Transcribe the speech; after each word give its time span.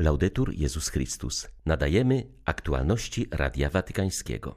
Laudetur 0.00 0.54
Jezus 0.54 0.88
Chrystus. 0.88 1.48
Nadajemy 1.66 2.26
aktualności 2.44 3.26
Radia 3.30 3.70
Watykańskiego. 3.70 4.54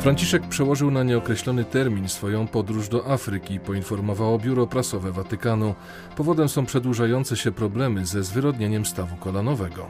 Franciszek 0.00 0.48
przełożył 0.48 0.90
na 0.90 1.02
nieokreślony 1.02 1.64
termin 1.64 2.08
swoją 2.08 2.46
podróż 2.46 2.88
do 2.88 3.12
Afryki, 3.12 3.60
poinformowało 3.60 4.38
biuro 4.38 4.66
prasowe 4.66 5.12
Watykanu. 5.12 5.74
Powodem 6.16 6.48
są 6.48 6.66
przedłużające 6.66 7.36
się 7.36 7.52
problemy 7.52 8.06
ze 8.06 8.24
zwyrodnieniem 8.24 8.86
stawu 8.86 9.16
kolanowego. 9.16 9.88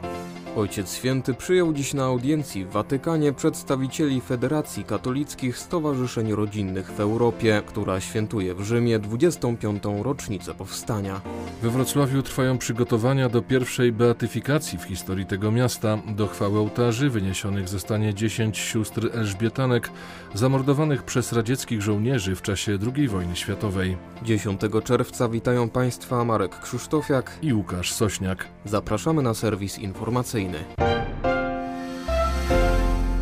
Ojciec 0.57 0.95
Święty 0.95 1.33
przyjął 1.33 1.73
dziś 1.73 1.93
na 1.93 2.03
audiencji 2.03 2.65
w 2.65 2.69
Watykanie 2.69 3.33
przedstawicieli 3.33 4.21
Federacji 4.21 4.83
Katolickich 4.83 5.57
Stowarzyszeń 5.57 6.33
Rodzinnych 6.33 6.91
w 6.91 6.99
Europie, 6.99 7.61
która 7.65 7.99
świętuje 7.99 8.55
w 8.55 8.61
Rzymie 8.61 8.99
25. 8.99 9.83
rocznicę 10.01 10.53
powstania. 10.53 11.21
We 11.61 11.69
Wrocławiu 11.69 12.21
trwają 12.21 12.57
przygotowania 12.57 13.29
do 13.29 13.41
pierwszej 13.41 13.91
beatyfikacji 13.91 14.79
w 14.79 14.83
historii 14.83 15.25
tego 15.25 15.51
miasta. 15.51 15.97
Do 16.07 16.27
chwały 16.27 16.59
ołtarzy 16.59 17.09
wyniesionych 17.09 17.69
zostanie 17.69 18.13
10 18.13 18.57
sióstr 18.57 19.09
Elżbietanek, 19.13 19.91
zamordowanych 20.33 21.03
przez 21.03 21.33
radzieckich 21.33 21.81
żołnierzy 21.81 22.35
w 22.35 22.41
czasie 22.41 22.77
II 22.95 23.07
wojny 23.07 23.35
światowej. 23.35 23.97
10 24.23 24.61
czerwca 24.83 25.29
witają 25.29 25.69
Państwa 25.69 26.25
Marek 26.25 26.59
Krzysztofiak 26.59 27.37
i 27.41 27.53
Łukasz 27.53 27.93
Sośniak. 27.93 28.47
Zapraszamy 28.65 29.21
na 29.21 29.33
serwis 29.33 29.79
informacyjny. 29.79 30.46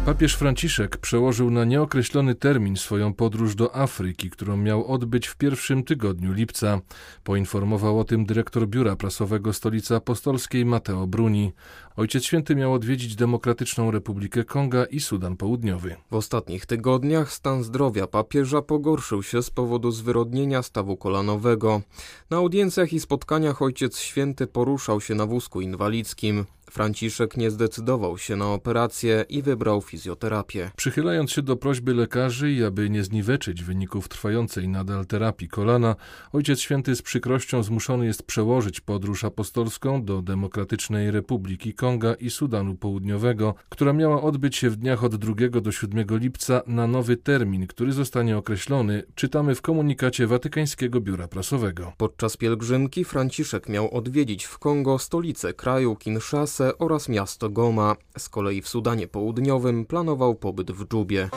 Papież 0.06 0.36
Franciszek 0.36 0.98
przełożył 0.98 1.52
na 1.52 1.66
nieokreślony 1.66 2.36
termin 2.36 2.78
swoją 2.78 3.14
podróż 3.14 3.56
do 3.56 3.76
Afryki, 3.76 4.30
którą 4.30 4.58
miał 4.58 4.88
odbyć 4.88 5.28
w 5.28 5.38
pierwszym 5.38 5.84
tygodniu 5.84 6.34
lipca. 6.34 6.82
Poinformował 7.24 8.00
o 8.00 8.04
tym 8.04 8.26
dyrektor 8.26 8.68
biura 8.68 8.96
prasowego 8.96 9.54
Stolicy 9.54 9.96
Apostolskiej 9.96 10.66
Mateo 10.66 11.08
Bruni. 11.08 11.54
Ojciec 11.98 12.24
Święty 12.24 12.56
miał 12.56 12.74
odwiedzić 12.74 13.16
Demokratyczną 13.16 13.92
Republikę 13.92 14.44
Konga 14.44 14.86
i 14.86 15.00
Sudan 15.00 15.38
Południowy. 15.38 15.96
W 16.12 16.16
ostatnich 16.16 16.66
tygodniach 16.66 17.32
stan 17.32 17.64
zdrowia 17.64 18.08
papieża 18.08 18.62
pogorszył 18.62 19.24
się 19.24 19.44
z 19.44 19.50
powodu 19.50 19.92
zwyrodnienia 19.92 20.64
stawu 20.64 20.98
kolanowego. 20.98 21.82
Na 22.30 22.38
audiencjach 22.38 22.94
i 22.94 23.00
spotkaniach 23.00 23.62
Ojciec 23.62 24.00
Święty 24.00 24.48
poruszał 24.48 25.02
się 25.02 25.16
na 25.16 25.26
wózku 25.26 25.62
inwalidzkim. 25.62 26.46
Franciszek 26.72 27.38
nie 27.38 27.52
zdecydował 27.52 28.18
się 28.18 28.36
na 28.36 28.54
operację 28.54 29.26
i 29.30 29.42
wybrał 29.42 29.82
fizjoterapię. 29.82 30.72
Przychylając 30.76 31.32
się 31.32 31.42
do 31.42 31.56
prośby 31.56 31.94
lekarzy 31.94 32.52
i 32.52 32.64
aby 32.64 32.90
nie 32.90 33.04
zniweczyć 33.04 33.64
wyników 33.64 34.08
trwającej 34.08 34.68
nadal 34.68 35.06
terapii 35.06 35.48
kolana, 35.48 35.96
Ojciec 36.34 36.60
Święty 36.60 36.96
z 36.96 37.02
przykrością 37.02 37.64
zmuszony 37.64 38.06
jest 38.06 38.24
przełożyć 38.24 38.82
podróż 38.82 39.24
apostolską 39.24 40.06
do 40.06 40.22
Demokratycznej 40.22 41.12
Republiki 41.12 41.74
Konga 41.74 41.85
i 42.20 42.30
Sudanu 42.30 42.76
Południowego, 42.76 43.56
która 43.70 43.94
miała 43.94 44.22
odbyć 44.22 44.56
się 44.56 44.70
w 44.70 44.76
dniach 44.76 45.04
od 45.04 45.16
2 45.16 45.62
do 45.62 45.72
7 45.72 46.06
lipca 46.10 46.62
na 46.68 46.88
nowy 46.88 47.18
termin, 47.18 47.68
który 47.68 47.92
zostanie 47.92 48.38
określony, 48.38 49.04
czytamy 49.16 49.56
w 49.56 49.62
komunikacie 49.62 50.28
Watykańskiego 50.28 51.02
Biura 51.02 51.28
Prasowego. 51.28 51.94
Podczas 51.98 52.38
pielgrzymki 52.38 53.06
Franciszek 53.06 53.70
miał 53.70 53.94
odwiedzić 53.94 54.46
w 54.46 54.60
Kongo 54.60 55.00
stolicę 55.00 55.54
kraju 55.54 55.96
Kinshasa 55.96 56.78
oraz 56.80 57.10
miasto 57.10 57.50
Goma. 57.50 57.96
Z 58.18 58.30
kolei 58.30 58.62
w 58.62 58.68
Sudanie 58.68 59.08
Południowym 59.08 59.86
planował 59.86 60.36
pobyt 60.36 60.72
w 60.72 60.88
Dżubie. 60.88 61.30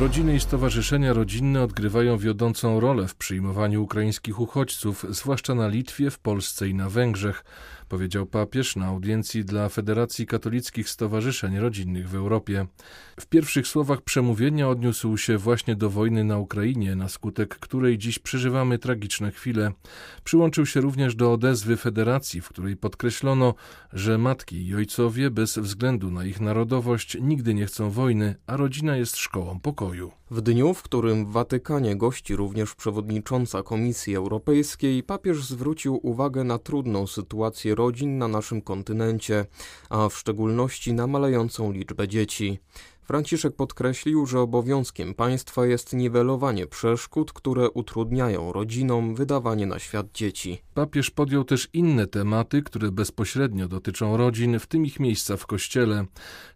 Rodziny 0.00 0.34
i 0.34 0.40
stowarzyszenia 0.40 1.12
rodzinne 1.12 1.62
odgrywają 1.62 2.18
wiodącą 2.18 2.80
rolę 2.80 3.08
w 3.08 3.14
przyjmowaniu 3.14 3.82
ukraińskich 3.82 4.40
uchodźców, 4.40 5.06
zwłaszcza 5.10 5.54
na 5.54 5.68
Litwie, 5.68 6.10
w 6.10 6.18
Polsce 6.18 6.68
i 6.68 6.74
na 6.74 6.90
Węgrzech 6.90 7.44
powiedział 7.88 8.26
papież 8.26 8.76
na 8.76 8.86
audiencji 8.86 9.44
dla 9.44 9.68
Federacji 9.68 10.26
Katolickich 10.26 10.88
Stowarzyszeń 10.88 11.58
Rodzinnych 11.58 12.08
w 12.08 12.14
Europie. 12.14 12.66
W 13.20 13.26
pierwszych 13.26 13.66
słowach 13.66 14.02
przemówienia 14.02 14.68
odniósł 14.68 15.16
się 15.16 15.38
właśnie 15.38 15.76
do 15.76 15.90
wojny 15.90 16.24
na 16.24 16.38
Ukrainie, 16.38 16.96
na 16.96 17.08
skutek 17.08 17.58
której 17.58 17.98
dziś 17.98 18.18
przeżywamy 18.18 18.78
tragiczne 18.78 19.30
chwile. 19.30 19.72
Przyłączył 20.24 20.66
się 20.66 20.80
również 20.80 21.14
do 21.14 21.32
odezwy 21.32 21.76
Federacji, 21.76 22.40
w 22.40 22.48
której 22.48 22.76
podkreślono, 22.76 23.54
że 23.92 24.18
matki 24.18 24.66
i 24.66 24.74
ojcowie 24.74 25.30
bez 25.30 25.58
względu 25.58 26.10
na 26.10 26.24
ich 26.24 26.40
narodowość 26.40 27.16
nigdy 27.20 27.54
nie 27.54 27.66
chcą 27.66 27.90
wojny, 27.90 28.34
a 28.46 28.56
rodzina 28.56 28.96
jest 28.96 29.16
szkołą 29.16 29.60
pokoju. 29.60 30.12
W 30.30 30.40
dniu, 30.40 30.74
w 30.74 30.82
którym 30.82 31.26
w 31.26 31.32
Watykanie 31.32 31.96
gości 31.96 32.36
również 32.36 32.74
przewodnicząca 32.74 33.62
Komisji 33.62 34.16
Europejskiej, 34.16 35.02
papież 35.02 35.44
zwrócił 35.44 36.00
uwagę 36.02 36.44
na 36.44 36.58
trudną 36.58 37.06
sytuację 37.06 37.74
rodzin 37.74 38.18
na 38.18 38.28
naszym 38.28 38.62
kontynencie, 38.62 39.46
a 39.90 40.08
w 40.08 40.16
szczególności 40.16 40.92
na 40.92 41.06
malejącą 41.06 41.72
liczbę 41.72 42.08
dzieci. 42.08 42.58
Franciszek 43.06 43.56
podkreślił, 43.56 44.26
że 44.26 44.40
obowiązkiem 44.40 45.14
państwa 45.14 45.66
jest 45.66 45.92
niwelowanie 45.92 46.66
przeszkód, 46.66 47.32
które 47.32 47.70
utrudniają 47.70 48.52
rodzinom 48.52 49.14
wydawanie 49.14 49.66
na 49.66 49.78
świat 49.78 50.06
dzieci. 50.14 50.62
Papież 50.74 51.10
podjął 51.10 51.44
też 51.44 51.68
inne 51.72 52.06
tematy, 52.06 52.62
które 52.62 52.92
bezpośrednio 52.92 53.68
dotyczą 53.68 54.16
rodzin, 54.16 54.58
w 54.58 54.66
tym 54.66 54.86
ich 54.86 55.00
miejsca 55.00 55.36
w 55.36 55.46
kościele. 55.46 56.06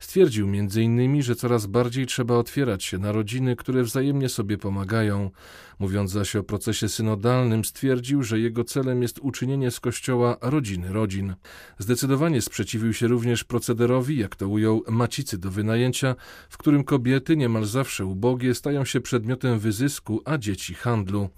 Stwierdził 0.00 0.46
m.in., 0.46 1.22
że 1.22 1.36
coraz 1.36 1.66
bardziej 1.66 2.06
trzeba 2.06 2.34
otwierać 2.34 2.84
się 2.84 2.98
na 2.98 3.12
rodziny, 3.12 3.56
które 3.56 3.82
wzajemnie 3.82 4.28
sobie 4.28 4.58
pomagają. 4.58 5.30
Mówiąc 5.78 6.10
zaś 6.10 6.36
o 6.36 6.42
procesie 6.42 6.88
synodalnym, 6.88 7.64
stwierdził, 7.64 8.22
że 8.22 8.38
jego 8.38 8.64
celem 8.64 9.02
jest 9.02 9.18
uczynienie 9.18 9.70
z 9.70 9.80
Kościoła 9.80 10.36
rodziny 10.40 10.92
rodzin. 10.92 11.34
Zdecydowanie 11.78 12.42
sprzeciwił 12.42 12.92
się 12.92 13.08
również 13.08 13.44
procederowi, 13.44 14.18
jak 14.18 14.36
to 14.36 14.48
ujął, 14.48 14.82
macicy 14.88 15.38
do 15.38 15.50
wynajęcia, 15.50 16.14
w 16.48 16.58
którym 16.58 16.84
kobiety, 16.84 17.36
niemal 17.36 17.64
zawsze 17.64 18.06
ubogie, 18.06 18.54
stają 18.54 18.84
się 18.84 19.00
przedmiotem 19.00 19.58
wyzysku, 19.58 20.20
a 20.24 20.38
dzieci 20.38 20.74
handlu. 20.74 21.28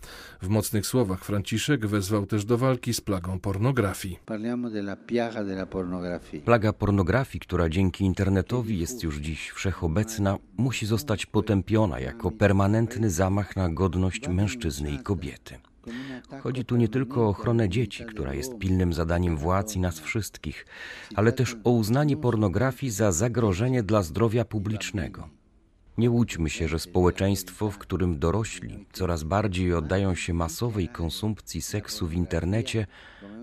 W 0.42 0.48
mocnych 0.48 0.86
słowach 0.86 1.24
Franciszek 1.24 1.86
wezwał 1.86 2.26
też 2.26 2.44
do 2.44 2.58
walki 2.58 2.94
z 2.94 3.00
plagą 3.00 3.40
pornografii. 3.40 4.18
Plaga 6.44 6.72
pornografii, 6.72 7.40
która 7.40 7.68
dzięki 7.68 8.04
internetowi 8.04 8.78
jest 8.78 9.02
już 9.02 9.16
dziś 9.16 9.50
wszechobecna, 9.50 10.38
musi 10.56 10.86
zostać 10.86 11.26
potępiona 11.26 12.00
jako 12.00 12.30
permanentny 12.30 13.10
zamach 13.10 13.56
na 13.56 13.69
godność 13.69 14.28
mężczyzny 14.28 14.90
i 14.90 14.98
kobiety. 14.98 15.72
Chodzi 16.43 16.65
tu 16.65 16.76
nie 16.76 16.88
tylko 16.88 17.26
o 17.26 17.28
ochronę 17.28 17.69
dzieci, 17.69 18.04
która 18.04 18.34
jest 18.34 18.59
pilnym 18.59 18.93
zadaniem 18.93 19.37
władz 19.37 19.76
i 19.76 19.81
nas 19.81 20.00
wszystkich, 20.00 20.66
ale 21.15 21.32
też 21.32 21.56
o 21.65 21.70
uznanie 21.70 22.16
pornografii 22.16 22.93
za 22.93 23.12
zagrożenie 23.12 23.82
dla 23.82 24.03
zdrowia 24.03 24.44
publicznego. 24.44 25.28
Nie 25.98 26.10
łudźmy 26.10 26.50
się, 26.50 26.69
że 26.69 26.78
społeczeństwo, 26.78 27.70
w 27.70 27.78
którym 27.78 28.19
dorośli 28.19 28.87
coraz 28.93 29.22
bardziej 29.22 29.75
oddają 29.75 30.15
się 30.15 30.34
masowej 30.34 30.88
konsumpcji 30.88 31.62
seksu 31.62 32.06
w 32.06 32.14
internecie, 32.14 32.87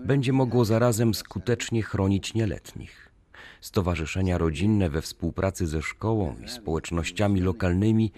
będzie 0.04 0.32
mogło 0.32 0.64
zarazem 0.64 1.14
skutecznie 1.14 1.82
chronić 1.82 2.34
nieletnich. 2.34 3.10
Stowarzyszenia 3.60 4.38
rodzinne 4.38 4.90
we 4.90 5.02
współpracy 5.02 5.66
ze 5.66 5.82
szkołą 5.82 6.36
i 6.44 6.48
społecznościami 6.48 7.40
lokalnymi 7.40 8.12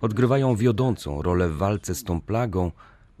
odgrywają 0.00 0.56
wiodącą 0.56 1.22
rolę 1.22 1.48
w 1.48 1.56
walce 1.56 1.94
z 1.94 2.04
tą 2.04 2.20
plagą, 2.20 2.72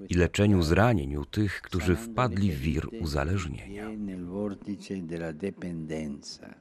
i 0.08 0.14
leczeniu 0.14 0.62
zranień 0.62 1.16
u 1.16 1.24
tych, 1.24 1.62
którzy 1.62 1.96
wpadli 1.96 2.52
w 2.52 2.60
wir 2.60 2.88
uzależnienia. 3.00 3.90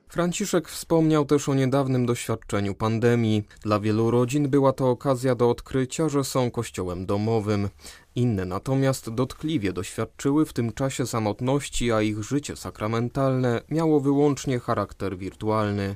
Franciszek 0.08 0.70
wspomniał 0.70 1.26
też 1.26 1.50
o 1.50 1.54
niedawnym 1.54 2.06
doświadczeniu 2.06 2.76
pandemii. 2.76 3.44
Dla 3.62 3.80
wielu 3.80 4.12
rodzin 4.12 4.50
była 4.50 4.74
to 4.74 4.90
okazja 4.90 5.36
do 5.36 5.50
odkrycia, 5.50 6.10
że 6.10 6.24
są 6.24 6.52
kościołem 6.52 7.06
domowym. 7.06 7.70
Inne 8.16 8.46
natomiast 8.46 9.10
dotkliwie 9.10 9.74
doświadczyły 9.74 10.46
w 10.46 10.54
tym 10.54 10.74
czasie 10.74 11.06
samotności, 11.06 11.92
a 11.92 12.02
ich 12.02 12.24
życie 12.24 12.56
sakramentalne 12.56 13.62
miało 13.70 14.00
wyłącznie 14.00 14.60
charakter 14.60 15.18
wirtualny. 15.18 15.96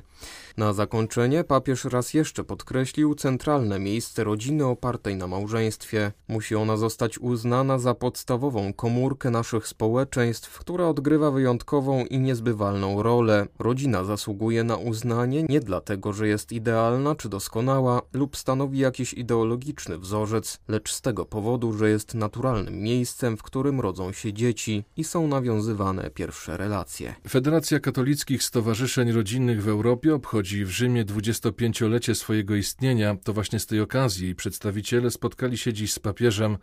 Na 0.56 0.72
zakończenie 0.72 1.44
papież 1.44 1.84
raz 1.84 2.14
jeszcze 2.14 2.44
podkreślił 2.44 3.14
centralne 3.14 3.78
miejsce 3.78 4.24
rodziny 4.24 4.66
opartej 4.66 5.16
na 5.16 5.26
małżeństwie. 5.26 6.12
Musi 6.28 6.54
ona 6.54 6.76
zostać 6.76 7.18
uznana 7.18 7.78
za 7.78 7.94
podstawową 7.94 8.72
komórkę 8.72 9.30
naszych 9.30 9.68
społeczeństw, 9.68 10.58
która 10.58 10.88
odgrywa 10.88 11.30
wyjątkową 11.30 12.04
i 12.04 12.18
niezbywalną 12.18 13.02
rolę. 13.02 13.46
Rodzina 13.58 14.04
zasługuje 14.04 14.64
na 14.64 14.76
uznanie 14.76 15.42
nie 15.42 15.60
dlatego, 15.60 16.12
że 16.12 16.28
jest 16.28 16.52
idealna 16.52 17.14
czy 17.14 17.28
doskonała 17.28 18.02
lub 18.12 18.36
stanowi 18.36 18.78
jakiś 18.78 19.14
ideologiczny 19.14 19.98
wzorzec, 19.98 20.58
lecz 20.68 20.92
z 20.92 21.00
tego 21.00 21.26
powodu, 21.26 21.72
że 21.72 21.90
jest 21.90 22.07
jest 22.08 22.14
naturalnym 22.14 22.82
miejscem, 22.82 23.36
w 23.36 23.42
którym 23.42 23.80
rodzą 23.80 24.12
się 24.12 24.32
dzieci 24.32 24.84
i 24.96 25.04
są 25.04 25.28
nawiązywane 25.28 26.10
pierwsze 26.10 26.56
relacje. 26.56 27.14
Federacja 27.28 27.80
Katolickich 27.80 28.42
Stowarzyszeń 28.42 29.12
Rodzinnych 29.12 29.62
w 29.62 29.68
Europie 29.68 30.14
obchodzi 30.14 30.64
w 30.64 30.70
Rzymie 30.70 31.04
25-lecie 31.04 32.14
swojego 32.14 32.54
istnienia. 32.54 33.16
To 33.24 33.32
właśnie 33.32 33.58
z 33.58 33.66
tej 33.66 33.80
okazji 33.80 34.34
przedstawiciele 34.34 35.10
spotkali 35.10 35.58
się 35.58 35.72
dziś 35.72 35.92
z 35.92 35.98
papieżem. 35.98 36.58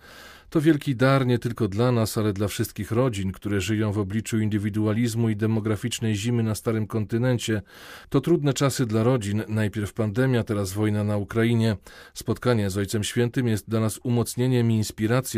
To 0.50 0.62
wielki 0.62 0.96
dar 0.96 1.26
nie 1.28 1.40
tylko 1.40 1.68
dla 1.68 1.92
nas, 1.92 2.18
ale 2.18 2.34
dla 2.34 2.48
wszystkich 2.48 2.92
rodzin, 2.92 3.32
które 3.32 3.62
żyją 3.62 3.92
w 3.92 3.98
obliczu 3.98 4.40
indywidualizmu 4.40 5.30
i 5.30 5.36
demograficznej 5.36 6.16
zimy 6.16 6.44
na 6.44 6.56
starym 6.56 6.88
kontynencie. 6.88 7.62
To 8.10 8.22
trudne 8.22 8.54
czasy 8.54 8.86
dla 8.86 9.04
rodzin, 9.04 9.44
najpierw 9.48 9.94
pandemia, 9.94 10.44
teraz 10.44 10.74
wojna 10.74 11.04
na 11.04 11.18
Ukrainie. 11.18 11.78
Spotkanie 12.14 12.70
z 12.70 12.78
Ojcem 12.78 13.04
Świętym 13.04 13.48
jest 13.48 13.70
dla 13.70 13.80
nas 13.80 14.00
umocnieniem 14.04 14.72
i 14.72 14.76
inspiracją, 14.76 15.35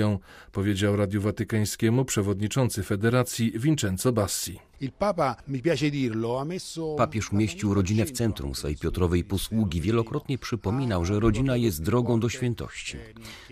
powiedział 0.52 0.96
Radiu 0.96 1.22
Watykańskiemu 1.22 2.06
przewodniczący 2.06 2.84
Federacji 2.84 3.52
Vincenzo 3.56 4.12
Bassi. 4.12 4.60
Papież 6.98 7.32
umieścił 7.32 7.74
rodzinę 7.74 8.06
w 8.06 8.12
centrum 8.12 8.56
swej 8.56 8.76
Piotrowej 8.76 9.24
posługi. 9.24 9.82
Wielokrotnie 9.82 10.38
przypominał, 10.38 11.06
że 11.06 11.20
rodzina 11.20 11.58
jest 11.58 11.84
drogą 11.84 12.20
do 12.20 12.30
świętości. 12.30 12.98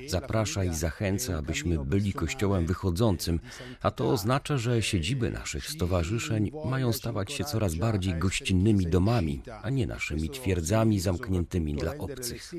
Zaprasza 0.07 0.63
i 0.63 0.73
zachęca, 0.75 1.37
abyśmy 1.37 1.85
byli 1.85 2.13
kościołem 2.13 2.65
wychodzącym, 2.65 3.39
a 3.81 3.91
to 3.91 4.09
oznacza, 4.09 4.57
że 4.57 4.81
siedziby 4.81 5.31
naszych 5.31 5.69
stowarzyszeń 5.69 6.51
mają 6.65 6.93
stawać 6.93 7.33
się 7.33 7.43
coraz 7.43 7.75
bardziej 7.75 8.13
gościnnymi 8.13 8.87
domami, 8.87 9.41
a 9.61 9.69
nie 9.69 9.87
naszymi 9.87 10.29
twierdzami 10.29 10.99
zamkniętymi 10.99 11.73
dla 11.73 11.97
obcych. 11.97 12.53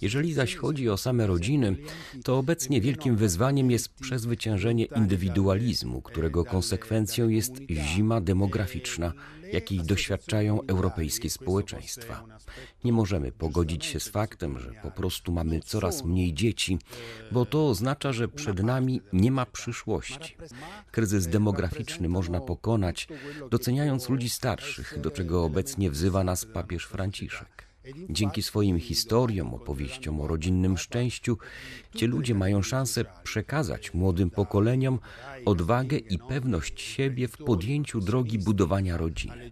Jeżeli 0.00 0.32
zaś 0.32 0.54
chodzi 0.56 0.88
o 0.88 0.96
same 0.96 1.26
rodziny, 1.26 1.76
to 2.24 2.38
obecnie 2.38 2.80
wielkim 2.80 3.16
wyzwaniem 3.16 3.70
jest 3.70 3.88
przezwyciężenie 3.88 4.84
indywidualizmu, 4.84 6.02
którego 6.02 6.44
konsekwencją 6.44 7.28
jest 7.28 7.60
zima 7.94 8.20
demograficzna, 8.20 9.12
jakiej 9.52 9.80
doświadczają 9.80 10.60
europejskie 10.66 11.30
społeczeństwa. 11.30 12.24
Nie 12.84 12.92
możemy 12.92 13.32
pogodzić 13.32 13.84
się 13.84 14.00
z 14.00 14.08
faktem, 14.08 14.58
że 14.58 14.70
po 14.82 14.90
prostu 14.90 15.32
mamy 15.32 15.60
coraz 15.60 16.04
mniej 16.04 16.34
dzieci, 16.34 16.78
bo 17.32 17.46
to 17.46 17.68
oznacza, 17.68 18.12
że 18.12 18.28
przed 18.28 18.62
nami 18.62 19.00
nie 19.12 19.30
ma 19.30 19.46
przyszłości. 19.46 20.36
Kryzys 20.90 21.26
demograficzny 21.26 22.08
można 22.08 22.40
pokonać, 22.40 23.08
doceniając 23.50 24.08
ludzi 24.08 24.30
starszych, 24.30 25.00
do 25.00 25.10
czego 25.10 25.44
obecnie 25.44 25.90
wzywa 25.90 26.24
nas 26.24 26.44
papież 26.44 26.84
Franciszek. 26.84 27.63
Dzięki 28.10 28.42
swoim 28.42 28.80
historiom, 28.80 29.54
opowieściom 29.54 30.20
o 30.20 30.26
rodzinnym 30.26 30.78
szczęściu, 30.78 31.38
ci 31.96 32.06
ludzie 32.06 32.34
mają 32.34 32.62
szansę 32.62 33.04
przekazać 33.22 33.94
młodym 33.94 34.30
pokoleniom 34.30 34.98
odwagę 35.44 35.96
i 35.96 36.18
pewność 36.18 36.80
siebie 36.80 37.28
w 37.28 37.36
podjęciu 37.36 38.00
drogi 38.00 38.38
budowania 38.38 38.96
rodziny. 38.96 39.50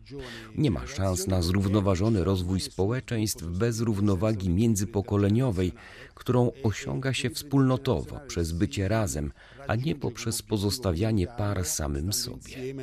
Nie 0.56 0.70
ma 0.70 0.86
szans 0.86 1.26
na 1.26 1.42
zrównoważony 1.42 2.24
rozwój 2.24 2.60
społeczeństw 2.60 3.44
bez 3.44 3.80
równowagi 3.80 4.50
międzypokoleniowej, 4.50 5.72
którą 6.14 6.50
osiąga 6.62 7.12
się 7.12 7.30
wspólnotowo 7.30 8.20
przez 8.26 8.52
bycie 8.52 8.88
razem, 8.88 9.32
a 9.66 9.76
nie 9.76 9.94
poprzez 9.94 10.42
pozostawianie 10.42 11.26
par 11.26 11.64
samym 11.64 12.12
sobie. 12.12 12.74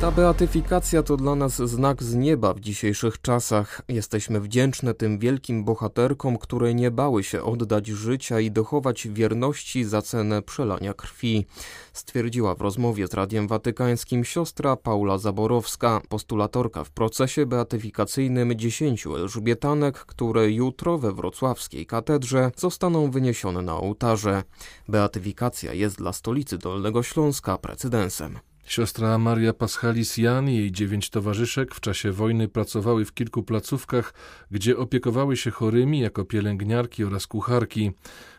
Ta 0.00 0.10
beatyfikacja 0.10 1.02
to 1.02 1.16
dla 1.16 1.34
nas 1.34 1.56
znak 1.56 2.02
z 2.02 2.14
nieba 2.14 2.54
w 2.54 2.60
dzisiejszych 2.60 3.20
czasach. 3.20 3.82
Jesteśmy 3.88 4.40
wdzięczne 4.40 4.94
tym 4.94 5.18
wielkim 5.18 5.64
bohaterkom, 5.64 6.38
które 6.38 6.74
nie 6.74 6.90
bały 6.90 7.24
się 7.24 7.42
oddać 7.42 7.86
życia 7.86 8.40
i 8.40 8.50
dochować 8.50 9.08
wierności 9.08 9.84
za 9.84 10.02
cenę 10.02 10.42
przelania 10.42 10.94
krwi, 10.94 11.46
stwierdziła 11.92 12.54
w 12.54 12.60
rozmowie 12.60 13.06
z 13.06 13.14
Radiem 13.14 13.48
Watykańskim 13.48 14.24
siostra 14.24 14.76
Paula 14.76 15.18
Zaborowska, 15.18 16.00
postulatorka 16.08 16.84
w 16.84 16.90
procesie 16.90 17.46
beatyfikacyjnym 17.46 18.58
dziesięciu 18.58 19.16
Elżbietanek, 19.16 19.98
które 19.98 20.50
jutro 20.50 20.98
we 20.98 21.12
wrocławskiej 21.12 21.86
katedrze 21.86 22.50
zostaną 22.56 23.10
wyniesione 23.10 23.62
na 23.62 23.76
ołtarze. 23.76 24.42
Beatyfikacja 24.88 25.72
jest 25.72 25.98
dla 25.98 26.12
stolicy 26.12 26.58
Dolnego 26.58 27.02
Śląska 27.02 27.58
precedensem. 27.58 28.38
Siostra 28.66 29.18
Maria 29.18 29.52
Paschalis 29.52 30.16
Jan 30.16 30.48
i 30.48 30.56
jej 30.56 30.72
dziewięć 30.72 31.10
towarzyszek 31.10 31.74
w 31.74 31.80
czasie 31.80 32.12
wojny 32.12 32.48
pracowały 32.48 33.04
w 33.04 33.14
kilku 33.14 33.42
placówkach, 33.42 34.14
gdzie 34.50 34.76
opiekowały 34.76 35.36
się 35.36 35.50
chorymi 35.50 36.00
jako 36.00 36.24
pielęgniarki 36.24 37.04
oraz 37.04 37.26
kucharki. 37.26 37.92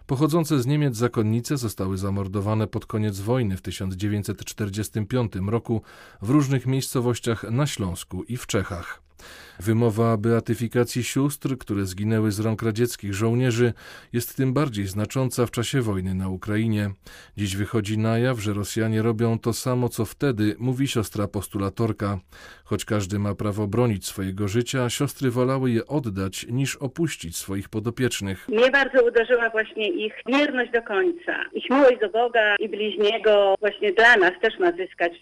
Pochodzące 0.05 0.61
z 0.61 0.65
Niemiec 0.65 0.95
zakonnice 0.95 1.57
zostały 1.57 1.97
zamordowane 1.97 2.67
pod 2.67 2.85
koniec 2.85 3.19
wojny 3.19 3.57
w 3.57 3.61
1945 3.61 5.33
roku 5.47 5.81
w 6.21 6.29
różnych 6.29 6.65
miejscowościach 6.65 7.43
na 7.43 7.67
Śląsku 7.67 8.23
i 8.23 8.37
w 8.37 8.47
Czechach. 8.47 9.01
Wymowa 9.59 10.17
beatyfikacji 10.17 11.03
sióstr, 11.03 11.57
które 11.57 11.85
zginęły 11.85 12.31
z 12.31 12.39
rąk 12.39 12.61
radzieckich 12.61 13.13
żołnierzy, 13.13 13.73
jest 14.13 14.37
tym 14.37 14.53
bardziej 14.53 14.87
znacząca 14.87 15.45
w 15.45 15.51
czasie 15.51 15.81
wojny 15.81 16.13
na 16.13 16.29
Ukrainie. 16.29 16.89
Dziś 17.37 17.55
wychodzi 17.55 17.97
na 17.97 18.17
jaw, 18.19 18.39
że 18.39 18.53
Rosjanie 18.53 19.01
robią 19.01 19.39
to 19.39 19.53
samo, 19.53 19.89
co 19.89 20.05
wtedy, 20.05 20.55
mówi 20.59 20.87
siostra 20.87 21.27
postulatorka. 21.27 22.19
Choć 22.63 22.85
każdy 22.85 23.19
ma 23.19 23.35
prawo 23.35 23.67
bronić 23.67 24.05
swojego 24.05 24.47
życia, 24.47 24.89
siostry 24.89 25.31
wolały 25.31 25.71
je 25.71 25.87
oddać, 25.87 26.45
niż 26.49 26.75
opuścić 26.75 27.37
swoich 27.37 27.69
podopiecznych. 27.69 28.47
Mnie 28.49 28.71
bardzo 28.71 29.07
uderzyła 29.07 29.49
właśnie 29.49 29.89
ich 29.89 30.13
wierność 30.25 30.71
do 30.71 30.81
końca. 30.81 31.43
Ich 31.53 31.69
miłość 31.69 31.99
do 32.01 32.09
Boga 32.09 32.55
i 32.59 32.69
bliźniego 32.69 33.55
właśnie 33.59 33.93
dla 33.93 34.17
nas 34.17 34.31
też 34.41 34.59
ma 34.59 34.71
zyskać 34.71 35.13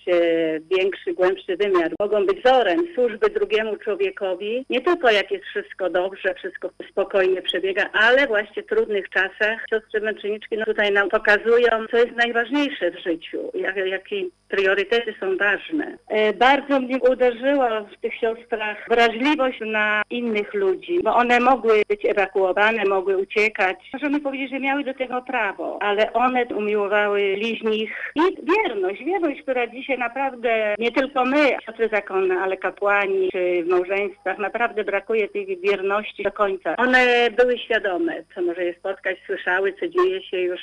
większy, 0.77 1.13
głębszy 1.13 1.57
wymiar. 1.57 1.91
Mogą 1.99 2.25
być 2.25 2.39
wzorem 2.39 2.79
służby 2.95 3.29
drugiemu 3.29 3.77
człowiekowi, 3.77 4.24
nie 4.69 4.81
tylko 4.81 5.11
jak 5.11 5.31
jest 5.31 5.45
wszystko 5.45 5.89
dobrze, 5.89 6.33
wszystko 6.33 6.69
spokojnie 6.89 7.41
przebiega, 7.41 7.89
ale 7.93 8.27
właśnie 8.27 8.63
w 8.63 8.67
trudnych 8.67 9.09
czasach 9.09 9.65
siostry 9.69 10.01
męczenniczki 10.01 10.57
no 10.57 10.65
tutaj 10.65 10.91
nam 10.91 11.09
pokazują, 11.09 11.69
co 11.91 11.97
jest 11.97 12.15
najważniejsze 12.15 12.91
w 12.91 12.99
życiu, 12.99 13.51
jak, 13.53 13.75
jakie 13.75 14.15
priorytety 14.49 15.13
są 15.19 15.37
ważne. 15.37 15.97
E, 16.07 16.33
bardzo 16.33 16.79
mnie 16.79 16.97
uderzyła 16.99 17.81
w 17.81 18.01
tych 18.01 18.13
siostrach 18.15 18.77
wrażliwość 18.89 19.59
na 19.65 20.01
innych 20.09 20.53
ludzi, 20.53 20.99
bo 21.03 21.15
one 21.15 21.39
mogły 21.39 21.81
być 21.89 22.05
ewakuowane, 22.05 22.85
mogły 22.85 23.17
uciekać. 23.17 23.77
Możemy 23.93 24.19
powiedzieć, 24.19 24.49
że 24.49 24.59
miały 24.59 24.83
do 24.83 24.93
tego 24.93 25.21
prawo, 25.21 25.77
ale 25.81 26.13
one 26.13 26.45
umiłowały 26.45 27.35
bliźnich 27.35 28.11
i 28.15 28.21
wierność, 28.21 29.03
wierność, 29.03 29.41
która 29.41 29.67
dzisiaj 29.67 29.97
naprawdę 29.97 30.75
nie 30.79 30.91
tylko 30.91 31.25
my, 31.25 31.57
siostry 31.65 31.89
zakonne, 31.89 32.39
ale 32.39 32.57
kapłani 32.57 33.29
czy 33.31 33.63
w 33.63 33.67
małżeństwach, 34.15 34.37
naprawdę 34.37 34.83
brakuje 34.83 35.29
tej 35.29 35.57
wierności 35.61 36.23
do 36.23 36.31
końca. 36.31 36.75
One 36.77 37.31
były 37.37 37.57
świadome, 37.57 38.23
co 38.35 38.41
może 38.41 38.65
je 38.65 38.73
spotkać, 38.73 39.17
słyszały, 39.25 39.73
co 39.73 39.87
dzieje 39.87 40.23
się 40.23 40.37
już 40.37 40.61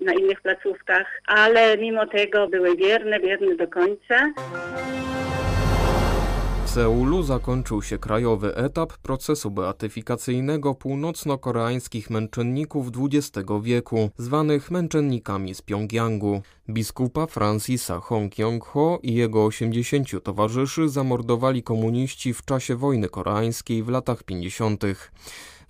na 0.00 0.12
innych 0.12 0.40
placówkach, 0.40 1.22
ale 1.26 1.76
mimo 1.76 2.06
tego 2.06 2.48
były 2.48 2.76
wierne, 2.76 3.20
wierne 3.20 3.56
do 3.56 3.68
końca. 3.68 4.32
Seulu 6.76 7.22
zakończył 7.22 7.82
się 7.82 7.98
krajowy 7.98 8.56
etap 8.56 8.92
procesu 8.92 9.50
beatyfikacyjnego 9.50 10.74
północno-koreańskich 10.74 12.10
męczenników 12.10 12.86
XX 12.96 13.48
wieku, 13.62 14.10
zwanych 14.18 14.70
męczennikami 14.70 15.54
z 15.54 15.62
Pjongjangu. 15.62 16.42
Biskupa 16.68 17.26
Francisa 17.26 18.00
Hong-Yong-ho 18.00 18.98
i 19.02 19.14
jego 19.14 19.44
80 19.44 20.24
towarzyszy 20.24 20.88
zamordowali 20.88 21.62
komuniści 21.62 22.34
w 22.34 22.44
czasie 22.44 22.76
wojny 22.76 23.08
koreańskiej 23.08 23.82
w 23.82 23.88
latach 23.88 24.22
50. 24.22 24.82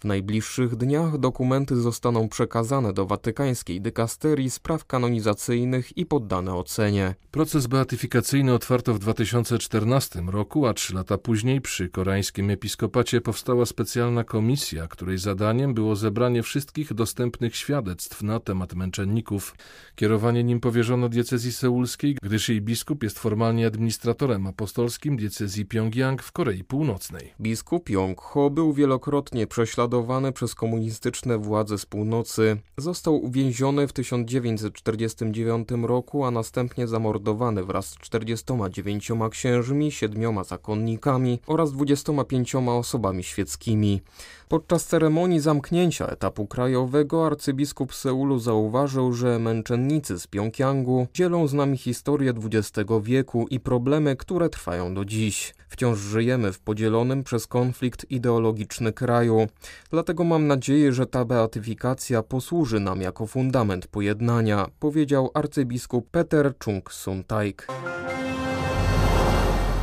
W 0.00 0.04
najbliższych 0.04 0.76
dniach 0.76 1.18
dokumenty 1.18 1.76
zostaną 1.76 2.28
przekazane 2.28 2.92
do 2.92 3.06
watykańskiej 3.06 3.80
dykasterii 3.80 4.50
spraw 4.50 4.84
kanonizacyjnych 4.84 5.98
i 5.98 6.06
poddane 6.06 6.54
ocenie. 6.54 7.14
Proces 7.30 7.66
beatyfikacyjny 7.66 8.54
otwarto 8.54 8.94
w 8.94 8.98
2014 8.98 10.22
roku, 10.26 10.66
a 10.66 10.74
trzy 10.74 10.94
lata 10.94 11.18
później 11.18 11.60
przy 11.60 11.88
koreańskim 11.88 12.50
episkopacie 12.50 13.20
powstała 13.20 13.66
specjalna 13.66 14.24
komisja, 14.24 14.88
której 14.88 15.18
zadaniem 15.18 15.74
było 15.74 15.96
zebranie 15.96 16.42
wszystkich 16.42 16.94
dostępnych 16.94 17.56
świadectw 17.56 18.22
na 18.22 18.40
temat 18.40 18.74
męczenników. 18.74 19.54
Kierowanie 19.94 20.44
nim 20.44 20.60
powierzono 20.60 21.08
diecezji 21.08 21.52
seulskiej, 21.52 22.16
gdyż 22.22 22.48
jej 22.48 22.62
biskup 22.62 23.02
jest 23.02 23.18
formalnie 23.18 23.66
administratorem 23.66 24.46
apostolskim 24.46 25.16
diecezji 25.16 25.66
Pjongjang 25.66 26.22
w 26.22 26.32
Korei 26.32 26.64
Północnej. 26.64 27.34
Biskup 27.40 27.90
Yong-ho 27.90 28.50
był 28.50 28.72
wielokrotnie 28.72 29.46
prześladowany 29.46 29.85
prześladowany 29.86 30.32
przez 30.32 30.54
komunistyczne 30.54 31.38
władze 31.38 31.78
z 31.78 31.86
północy. 31.86 32.56
Został 32.76 33.24
uwięziony 33.24 33.88
w 33.88 33.92
1949 33.92 35.68
roku, 35.82 36.24
a 36.24 36.30
następnie 36.30 36.86
zamordowany 36.86 37.64
wraz 37.64 37.86
z 37.86 37.96
49 37.96 39.10
księżmi, 39.30 39.92
siedmioma 39.92 40.44
zakonnikami 40.44 41.40
oraz 41.46 41.72
25 41.72 42.54
osobami 42.54 43.22
świeckimi. 43.22 44.00
Podczas 44.48 44.86
ceremonii 44.86 45.40
zamknięcia 45.40 46.06
etapu 46.06 46.46
krajowego 46.46 47.26
arcybiskup 47.26 47.94
Seulu 47.94 48.38
zauważył, 48.38 49.12
że 49.12 49.38
męczennicy 49.38 50.18
z 50.18 50.26
Pjongjangu 50.26 51.06
dzielą 51.14 51.46
z 51.46 51.54
nami 51.54 51.76
historię 51.76 52.32
XX 52.44 52.90
wieku 53.02 53.46
i 53.50 53.60
problemy, 53.60 54.16
które 54.16 54.48
trwają 54.48 54.94
do 54.94 55.04
dziś. 55.04 55.54
Wciąż 55.68 55.98
żyjemy 55.98 56.52
w 56.52 56.58
podzielonym 56.58 57.24
przez 57.24 57.46
konflikt 57.46 58.10
ideologiczny 58.10 58.92
kraju. 58.92 59.46
Dlatego 59.90 60.24
mam 60.24 60.46
nadzieję, 60.46 60.92
że 60.92 61.06
ta 61.06 61.24
beatyfikacja 61.24 62.22
posłuży 62.22 62.80
nam 62.80 63.00
jako 63.00 63.26
fundament 63.26 63.86
pojednania, 63.86 64.66
powiedział 64.80 65.30
arcybiskup 65.34 66.10
Peter 66.10 66.54
Chung 66.64 66.92
Sun 66.92 67.24
Taik. 67.24 67.66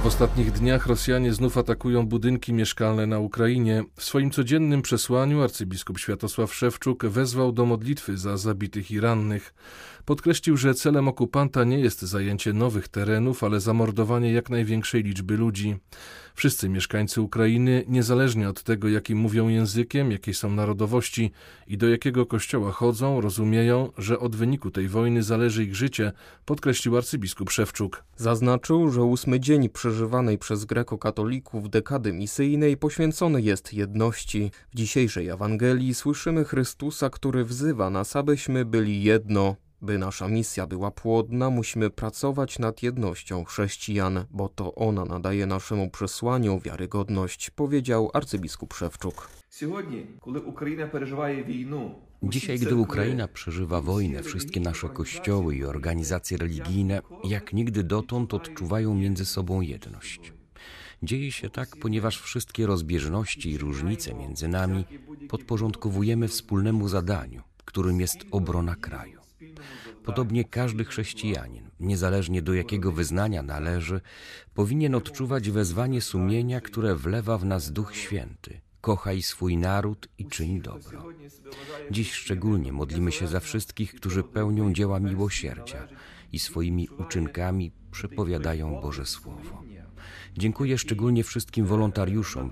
W 0.03 0.05
ostatnich 0.05 0.51
dniach 0.51 0.87
Rosjanie 0.87 1.33
znów 1.33 1.57
atakują 1.57 2.07
budynki 2.07 2.53
mieszkalne 2.53 3.07
na 3.07 3.19
Ukrainie. 3.19 3.83
W 3.95 4.03
swoim 4.03 4.31
codziennym 4.31 4.81
przesłaniu 4.81 5.41
arcybiskup 5.41 5.99
Światosław 5.99 6.53
Szewczuk 6.53 7.05
wezwał 7.05 7.51
do 7.51 7.65
modlitwy 7.65 8.17
za 8.17 8.37
zabitych 8.37 8.91
i 8.91 8.99
rannych. 8.99 9.53
Podkreślił, 10.05 10.57
że 10.57 10.73
celem 10.73 11.07
okupanta 11.07 11.63
nie 11.63 11.79
jest 11.79 12.01
zajęcie 12.01 12.53
nowych 12.53 12.87
terenów, 12.87 13.43
ale 13.43 13.59
zamordowanie 13.59 14.33
jak 14.33 14.49
największej 14.49 15.03
liczby 15.03 15.37
ludzi. 15.37 15.75
Wszyscy 16.35 16.69
mieszkańcy 16.69 17.21
Ukrainy, 17.21 17.85
niezależnie 17.87 18.49
od 18.49 18.63
tego, 18.63 18.89
jakim 18.89 19.17
mówią 19.17 19.47
językiem, 19.47 20.11
jakiej 20.11 20.33
są 20.33 20.51
narodowości 20.51 21.31
i 21.67 21.77
do 21.77 21.89
jakiego 21.89 22.25
kościoła 22.25 22.71
chodzą, 22.71 23.21
rozumieją, 23.21 23.91
że 23.97 24.19
od 24.19 24.35
wyniku 24.35 24.71
tej 24.71 24.87
wojny 24.87 25.23
zależy 25.23 25.63
ich 25.63 25.75
życie, 25.75 26.11
podkreślił 26.45 26.97
arcybiskup 26.97 27.49
Szewczuk. 27.51 28.03
Zaznaczył, 28.17 28.91
że 28.91 29.01
ósmy 29.01 29.39
dzień 29.39 29.69
przeżywanej 29.69 30.37
przez 30.37 30.65
greko-katolików 30.65 31.69
dekady 31.69 32.13
misyjnej 32.13 32.77
poświęcony 32.77 33.41
jest 33.41 33.73
jedności. 33.73 34.51
W 34.71 34.75
dzisiejszej 34.75 35.27
Ewangelii 35.27 35.93
słyszymy 35.93 36.45
Chrystusa, 36.45 37.09
który 37.09 37.45
wzywa 37.45 37.89
nas, 37.89 38.15
abyśmy 38.15 38.65
byli 38.65 39.03
jedno. 39.03 39.55
By 39.83 39.97
nasza 39.97 40.27
misja 40.27 40.67
była 40.67 40.91
płodna, 40.91 41.49
musimy 41.49 41.89
pracować 41.89 42.59
nad 42.59 42.83
jednością 42.83 43.43
chrześcijan, 43.43 44.25
bo 44.31 44.49
to 44.49 44.75
ona 44.75 45.05
nadaje 45.05 45.45
naszemu 45.45 45.89
przesłaniu 45.89 46.59
wiarygodność, 46.59 47.49
powiedział 47.49 48.09
arcybiskup 48.13 48.73
Szewczuk. 48.73 49.29
Dzisiaj, 52.23 52.59
gdy 52.59 52.75
Ukraina 52.75 53.27
przeżywa 53.27 53.81
wojnę, 53.81 54.23
wszystkie 54.23 54.59
nasze 54.59 54.89
kościoły 54.89 55.55
i 55.55 55.63
organizacje 55.63 56.37
religijne 56.37 57.01
jak 57.23 57.53
nigdy 57.53 57.83
dotąd 57.83 58.33
odczuwają 58.33 58.95
między 58.95 59.25
sobą 59.25 59.61
jedność. 59.61 60.33
Dzieje 61.03 61.31
się 61.31 61.49
tak, 61.49 61.77
ponieważ 61.81 62.21
wszystkie 62.21 62.65
rozbieżności 62.65 63.51
i 63.51 63.57
różnice 63.57 64.13
między 64.13 64.47
nami 64.47 64.85
podporządkowujemy 65.29 66.27
wspólnemu 66.27 66.87
zadaniu, 66.87 67.41
którym 67.65 68.01
jest 68.01 68.17
obrona 68.31 68.75
kraju. 68.75 69.22
Podobnie 70.03 70.43
każdy 70.43 70.85
chrześcijanin, 70.85 71.69
niezależnie 71.79 72.41
do 72.41 72.53
jakiego 72.53 72.91
wyznania 72.91 73.43
należy, 73.43 74.01
powinien 74.53 74.95
odczuwać 74.95 75.49
wezwanie 75.49 76.01
sumienia, 76.01 76.61
które 76.61 76.95
wlewa 76.95 77.37
w 77.37 77.45
nas 77.45 77.71
Duch 77.71 77.95
Święty. 77.95 78.61
Kochaj 78.81 79.21
swój 79.21 79.57
naród 79.57 80.07
i 80.17 80.25
czyń 80.25 80.61
dobro. 80.61 81.05
Dziś 81.91 82.13
szczególnie 82.13 82.73
modlimy 82.73 83.11
się 83.11 83.27
za 83.27 83.39
wszystkich, 83.39 83.95
którzy 83.95 84.23
pełnią 84.23 84.73
dzieła 84.73 84.99
miłosierdzia 84.99 85.87
i 86.31 86.39
swoimi 86.39 86.89
uczynkami 86.89 87.71
przepowiadają 87.91 88.81
Boże 88.81 89.05
Słowo. 89.05 89.63
Dziękuję 90.37 90.77
szczególnie 90.77 91.23
wszystkim 91.23 91.65
wolontariuszom. 91.65 92.49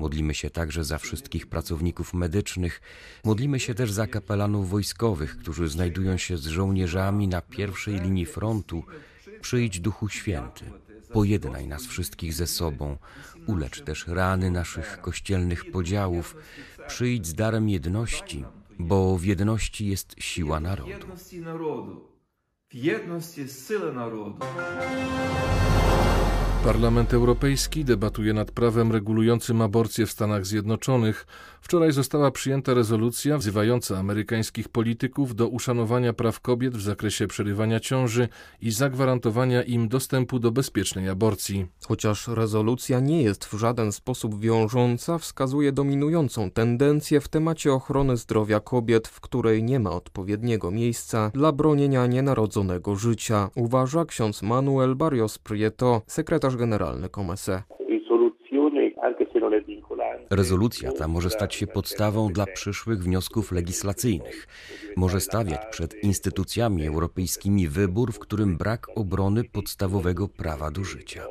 Modlimy 0.00 0.34
się 0.34 0.50
także 0.50 0.84
za 0.84 0.98
wszystkich 0.98 1.46
pracowników 1.46 2.14
medycznych. 2.14 2.80
Modlimy 3.24 3.60
się 3.60 3.74
też 3.74 3.92
za 3.92 4.06
kapelanów 4.06 4.70
wojskowych, 4.70 5.38
którzy 5.38 5.68
znajdują 5.68 6.16
się 6.16 6.36
z 6.36 6.46
żołnierzami 6.46 7.28
na 7.28 7.40
pierwszej 7.40 8.00
linii 8.00 8.26
frontu. 8.26 8.82
Przyjdź 9.40 9.80
Duchu 9.80 10.08
Święty. 10.08 10.64
Pojednaj 11.12 11.66
nas 11.66 11.86
wszystkich 11.86 12.34
ze 12.34 12.46
sobą. 12.46 12.96
Ulecz 13.46 13.80
też 13.80 14.06
rany 14.06 14.50
naszych 14.50 15.00
kościelnych 15.00 15.70
podziałów. 15.70 16.36
Przyjdź 16.86 17.26
z 17.26 17.34
darem 17.34 17.68
jedności, 17.68 18.44
bo 18.78 19.18
w 19.18 19.24
jedności 19.24 19.86
jest 19.86 20.14
siła 20.18 20.60
narodu. 20.60 20.90
W 22.70 22.74
jedności 22.74 23.40
jest 23.40 23.68
siła 23.68 23.92
narodu. 23.92 24.38
Parlament 26.64 27.14
Europejski 27.14 27.84
debatuje 27.84 28.32
nad 28.32 28.50
prawem 28.50 28.92
regulującym 28.92 29.62
aborcję 29.62 30.06
w 30.06 30.10
Stanach 30.10 30.46
Zjednoczonych. 30.46 31.26
Wczoraj 31.60 31.92
została 31.92 32.30
przyjęta 32.30 32.74
rezolucja 32.74 33.38
wzywająca 33.38 33.98
amerykańskich 33.98 34.68
polityków 34.68 35.34
do 35.34 35.48
uszanowania 35.48 36.12
praw 36.12 36.40
kobiet 36.40 36.76
w 36.76 36.82
zakresie 36.82 37.26
przerywania 37.26 37.80
ciąży 37.80 38.28
i 38.60 38.70
zagwarantowania 38.70 39.62
im 39.62 39.88
dostępu 39.88 40.38
do 40.38 40.50
bezpiecznej 40.50 41.08
aborcji. 41.08 41.66
Chociaż 41.86 42.28
rezolucja 42.28 43.00
nie 43.00 43.22
jest 43.22 43.44
w 43.44 43.58
żaden 43.58 43.92
sposób 43.92 44.40
wiążąca, 44.40 45.18
wskazuje 45.18 45.72
dominującą 45.72 46.50
tendencję 46.50 47.20
w 47.20 47.28
temacie 47.28 47.72
ochrony 47.72 48.16
zdrowia 48.16 48.60
kobiet, 48.60 49.08
w 49.08 49.20
której 49.20 49.62
nie 49.62 49.80
ma 49.80 49.90
odpowiedniego 49.90 50.70
miejsca 50.70 51.30
dla 51.34 51.52
bronienia 51.52 52.06
nienarodzonego 52.06 52.96
życia, 52.96 53.50
uważa 53.54 54.04
ksiądz 54.04 54.42
Manuel 54.42 54.94
Barrios 54.96 55.38
Prieto, 55.38 56.02
sekretarz 56.06 56.53
sekretarz 56.54 56.56
generalny 56.56 57.08
Comese. 57.08 57.62
Rezolucja 60.30 60.92
ta 60.92 61.08
może 61.08 61.30
stać 61.30 61.54
się 61.54 61.66
podstawą 61.66 62.28
dla 62.32 62.46
przyszłych 62.46 63.02
wniosków 63.02 63.52
legislacyjnych. 63.52 64.46
Może 64.96 65.20
stawiać 65.20 65.60
przed 65.70 66.04
instytucjami 66.04 66.86
europejskimi 66.86 67.68
wybór, 67.68 68.12
w 68.12 68.18
którym 68.18 68.56
brak 68.56 68.86
obrony 68.96 69.44
podstawowego 69.44 70.28
prawa 70.28 70.70
do 70.70 70.84
życia. 70.84 71.22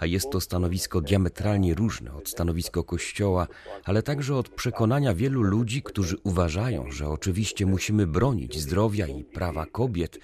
A 0.00 0.06
jest 0.06 0.30
to 0.30 0.40
stanowisko 0.40 1.00
diametralnie 1.00 1.74
różne 1.74 2.12
od 2.12 2.28
stanowiska 2.28 2.82
Kościoła, 2.82 3.46
ale 3.84 4.02
także 4.02 4.36
od 4.36 4.48
przekonania 4.48 5.14
wielu 5.14 5.42
ludzi, 5.42 5.82
którzy 5.82 6.16
uważają, 6.24 6.90
że 6.90 7.08
oczywiście 7.08 7.66
musimy 7.66 8.06
bronić 8.06 8.60
zdrowia 8.60 9.06
i 9.06 9.24
prawa 9.24 9.66
kobiet, 9.66 10.18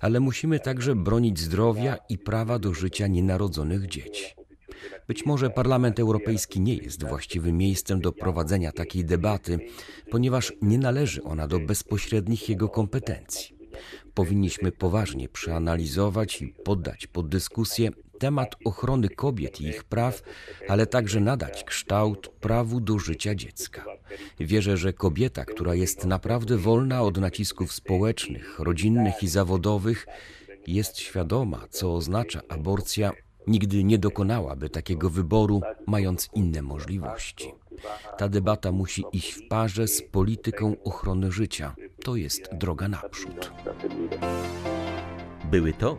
ale 0.00 0.20
musimy 0.20 0.60
także 0.60 0.94
bronić 0.94 1.38
zdrowia 1.40 1.96
i 2.08 2.18
prawa 2.18 2.58
do 2.58 2.74
życia 2.74 3.06
nienarodzonych 3.06 3.86
dzieci. 3.86 4.34
Być 5.08 5.26
może 5.26 5.50
Parlament 5.50 6.00
Europejski 6.00 6.60
nie 6.60 6.74
jest 6.76 7.08
właściwym 7.08 7.58
miejscem 7.58 8.00
do 8.00 8.12
prowadzenia 8.12 8.72
takiej 8.72 9.04
debaty, 9.04 9.58
ponieważ 10.10 10.52
nie 10.62 10.78
należy 10.78 11.22
ona 11.22 11.48
do 11.48 11.60
bezpośrednich 11.60 12.48
jego 12.48 12.68
kompetencji. 12.68 13.56
Powinniśmy 14.14 14.72
poważnie 14.72 15.28
przeanalizować 15.28 16.42
i 16.42 16.48
poddać 16.48 17.06
pod 17.06 17.28
dyskusję 17.28 17.90
temat 18.18 18.56
ochrony 18.64 19.08
kobiet 19.08 19.60
i 19.60 19.64
ich 19.64 19.84
praw, 19.84 20.22
ale 20.68 20.86
także 20.86 21.20
nadać 21.20 21.64
kształt 21.64 22.28
prawu 22.28 22.80
do 22.80 22.98
życia 22.98 23.34
dziecka. 23.34 23.84
Wierzę, 24.40 24.76
że 24.76 24.92
kobieta, 24.92 25.44
która 25.44 25.74
jest 25.74 26.04
naprawdę 26.04 26.56
wolna 26.56 27.02
od 27.02 27.18
nacisków 27.18 27.72
społecznych, 27.72 28.58
rodzinnych 28.58 29.22
i 29.22 29.28
zawodowych, 29.28 30.06
jest 30.66 30.98
świadoma, 30.98 31.66
co 31.70 31.94
oznacza 31.94 32.40
aborcja 32.48 33.12
Nigdy 33.46 33.84
nie 33.84 33.98
dokonałaby 33.98 34.70
takiego 34.70 35.10
wyboru, 35.10 35.60
mając 35.86 36.28
inne 36.34 36.62
możliwości. 36.62 37.52
Ta 38.18 38.28
debata 38.28 38.72
musi 38.72 39.04
iść 39.12 39.32
w 39.32 39.48
parze 39.48 39.88
z 39.88 40.02
polityką 40.02 40.76
ochrony 40.84 41.32
życia. 41.32 41.74
To 42.04 42.16
jest 42.16 42.48
droga 42.52 42.88
naprzód. 42.88 43.52
Były 45.50 45.72
to 45.72 45.98